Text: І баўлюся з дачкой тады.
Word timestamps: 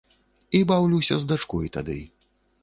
І 0.59 0.61
баўлюся 0.71 1.15
з 1.19 1.29
дачкой 1.33 1.71
тады. 1.77 1.99